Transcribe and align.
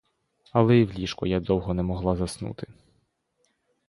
Але 0.59 0.77
і 0.77 0.85
в 0.85 0.93
ліжку 0.93 1.25
я 1.31 1.39
довго 1.39 1.73
не 1.73 1.83
могла 1.89 2.15
заснути. 2.15 2.67